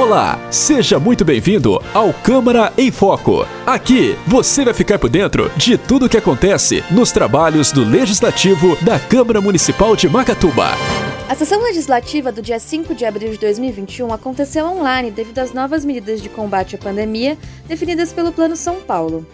[0.00, 3.46] Olá, seja muito bem-vindo ao Câmara em Foco.
[3.66, 8.82] Aqui você vai ficar por dentro de tudo o que acontece nos trabalhos do Legislativo
[8.82, 10.68] da Câmara Municipal de Macatuba.
[11.28, 15.84] A sessão legislativa do dia 5 de abril de 2021 aconteceu online devido às novas
[15.84, 17.36] medidas de combate à pandemia
[17.68, 19.26] definidas pelo Plano São Paulo.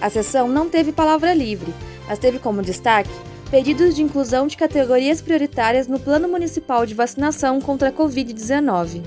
[0.00, 1.70] A sessão não teve palavra livre,
[2.08, 3.10] mas teve como destaque
[3.50, 9.02] pedidos de inclusão de categorias prioritárias no Plano Municipal de Vacinação contra a Covid-19.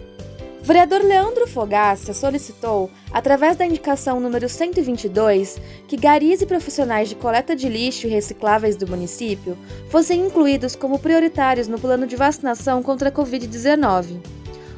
[0.68, 7.56] Vereador Leandro Fogaça solicitou, através da indicação número 122, que garis e profissionais de coleta
[7.56, 9.58] de lixo e recicláveis do município
[9.90, 14.18] fossem incluídos como prioritários no plano de vacinação contra a Covid-19.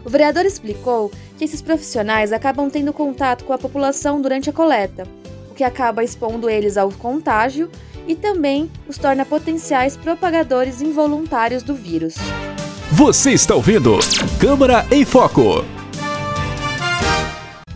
[0.05, 5.07] O vereador explicou que esses profissionais acabam tendo contato com a população durante a coleta,
[5.49, 7.67] o que acaba expondo eles ao contágio
[8.07, 12.13] e também os torna potenciais propagadores involuntários do vírus.
[12.91, 13.97] Você está ouvindo
[14.39, 15.78] Câmara em Foco.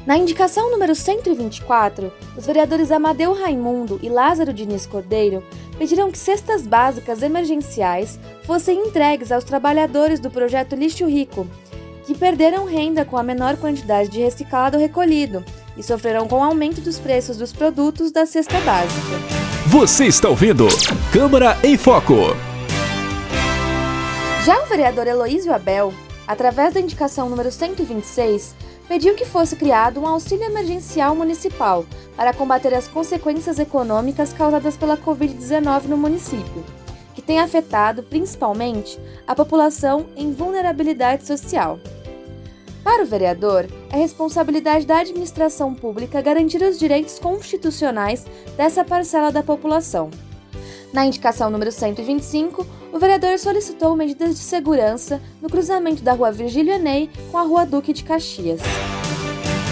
[0.06, 5.42] Na indicação número 124, os vereadores Amadeu Raimundo e Lázaro Diniz Cordeiro
[5.78, 11.48] pediram que cestas básicas emergenciais fossem entregues aos trabalhadores do projeto Lixo Rico,
[12.06, 15.44] que perderam renda com a menor quantidade de reciclado recolhido
[15.78, 19.44] e sofreram com o aumento dos preços dos produtos da cesta básica.
[19.68, 20.68] Você está ouvindo
[21.14, 22.36] Câmara em Foco.
[24.44, 25.94] Já o vereador Heloísio Abel,
[26.28, 28.54] através da indicação número 126,
[28.88, 34.98] pediu que fosse criado um auxílio emergencial municipal para combater as consequências econômicas causadas pela
[34.98, 36.64] Covid-19 no município,
[37.14, 41.80] que tem afetado principalmente a população em vulnerabilidade social.
[42.84, 48.26] Para o vereador, é responsabilidade da administração pública garantir os direitos constitucionais
[48.58, 50.12] dessa parcela da população.
[50.92, 56.78] Na indicação número 125, o vereador solicitou medidas de segurança no cruzamento da rua Virgílio
[56.78, 58.62] Ney com a rua Duque de Caxias.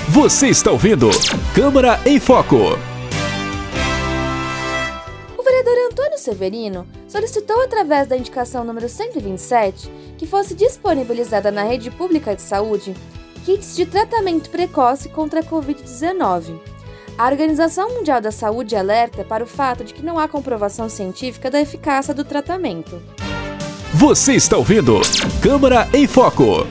[0.09, 1.08] Você está ouvindo
[1.53, 2.58] Câmara em Foco.
[5.38, 11.91] O vereador Antônio Severino solicitou, através da indicação número 127, que fosse disponibilizada na rede
[11.91, 12.95] pública de saúde
[13.45, 16.59] kits de tratamento precoce contra a Covid-19
[17.22, 21.51] a Organização Mundial da Saúde alerta para o fato de que não há comprovação científica
[21.51, 23.00] da eficácia do tratamento.
[23.94, 25.02] Você está ouvindo
[25.44, 26.66] Câmara em Foco.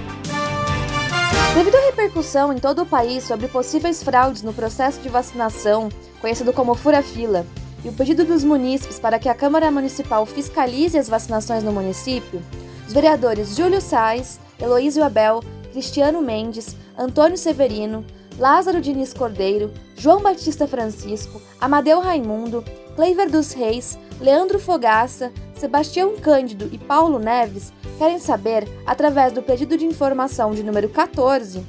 [1.55, 6.51] Devido à repercussão em todo o país sobre possíveis fraudes no processo de vacinação, conhecido
[6.51, 7.45] como fura-fila,
[7.85, 12.43] e o pedido dos munícipes para que a Câmara Municipal fiscalize as vacinações no município,
[12.87, 15.43] os vereadores Júlio Sais, Heloísio Abel,
[15.73, 18.03] Cristiano Mendes, Antônio Severino,
[18.39, 22.65] Lázaro Diniz Cordeiro, João Batista Francisco, Amadeu Raimundo,
[22.95, 29.77] Cleiver dos Reis, Leandro Fogaça, Sebastião Cândido e Paulo Neves querem saber, através do pedido
[29.77, 31.65] de informação de número 14,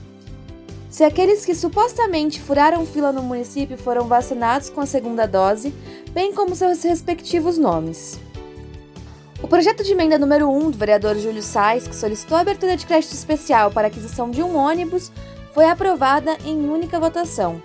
[0.91, 5.73] se aqueles que supostamente furaram fila no município foram vacinados com a segunda dose,
[6.11, 8.19] bem como seus respectivos nomes.
[9.41, 12.85] O projeto de emenda número 1 do vereador Júlio Sais, que solicitou a abertura de
[12.85, 15.13] crédito especial para aquisição de um ônibus,
[15.53, 17.61] foi aprovada em única votação.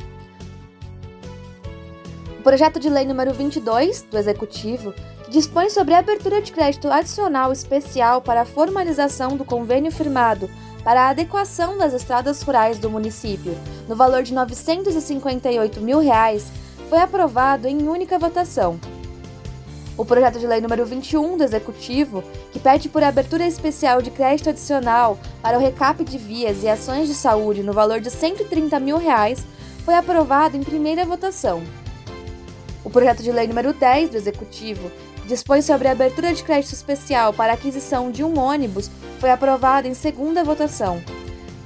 [2.47, 4.95] Projeto de lei número 22 do Executivo,
[5.29, 10.49] dispõe sobre a abertura de crédito adicional especial para a formalização do convênio firmado
[10.85, 13.59] para a adequação das estradas rurais do município,
[13.89, 16.47] no valor de 958 mil reais,
[16.89, 18.79] foi aprovado em única votação.
[19.99, 24.51] O projeto de lei número 21 do Executivo, que pede por abertura especial de crédito
[24.51, 28.99] adicional para o recap de vias e ações de saúde no valor de 130 mil
[28.99, 29.45] reais,
[29.85, 31.65] foi aprovado em primeira votação.
[32.97, 34.91] Projeto de lei número 10 do Executivo,
[35.27, 38.91] dispõe sobre a abertura de crédito especial para aquisição de um ônibus,
[39.21, 41.03] foi aprovado em segunda votação.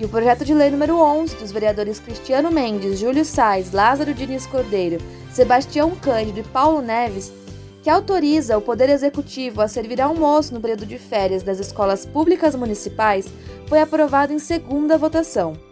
[0.00, 4.44] E o projeto de lei número 11 dos vereadores Cristiano Mendes, Júlio Sais, Lázaro Diniz
[4.44, 4.98] Cordeiro,
[5.32, 7.32] Sebastião Cândido e Paulo Neves
[7.80, 12.56] que autoriza o Poder Executivo a servir almoço no período de férias das escolas públicas
[12.56, 13.26] municipais,
[13.68, 15.69] foi aprovado em segunda votação.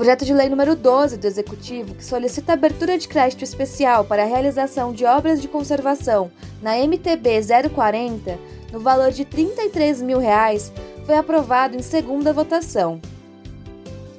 [0.00, 4.26] Projeto de lei número 12 do Executivo, que solicita abertura de crédito especial para a
[4.26, 6.30] realização de obras de conservação
[6.62, 7.40] na MTB
[7.74, 8.38] 040,
[8.72, 10.72] no valor de 33 mil reais,
[11.04, 12.98] foi aprovado em segunda votação.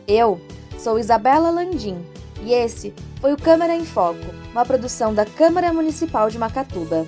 [0.08, 0.40] Eu
[0.78, 1.98] sou Isabela Landim
[2.44, 4.20] e esse foi o Câmara em Foco,
[4.52, 7.08] uma produção da Câmara Municipal de Macatuba.